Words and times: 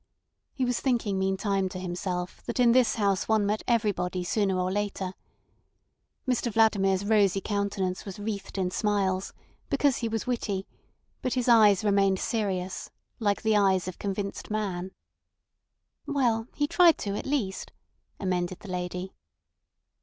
He 0.51 0.65
was 0.65 0.79
thinking 0.79 1.19
meantime 1.19 1.69
to 1.69 1.77
himself 1.77 2.41
that 2.47 2.59
in 2.59 2.71
this 2.71 2.95
house 2.95 3.27
one 3.27 3.45
met 3.45 3.61
everybody 3.67 4.23
sooner 4.23 4.57
or 4.57 4.71
later. 4.71 5.13
Mr 6.27 6.51
Vladimir's 6.51 7.05
rosy 7.05 7.39
countenance 7.39 8.03
was 8.03 8.17
wreathed 8.17 8.57
in 8.57 8.71
smiles, 8.71 9.31
because 9.69 9.97
he 9.97 10.07
was 10.09 10.25
witty, 10.25 10.65
but 11.21 11.35
his 11.35 11.47
eyes 11.47 11.83
remained 11.83 12.17
serious, 12.17 12.89
like 13.19 13.43
the 13.43 13.55
eyes 13.55 13.87
of 13.87 13.99
convinced 13.99 14.49
man. 14.49 14.89
"Well, 16.07 16.47
he 16.55 16.65
tried 16.65 16.97
to 16.97 17.11
at 17.15 17.27
least," 17.27 17.71
amended 18.19 18.61
the 18.61 18.71
lady. 18.71 19.13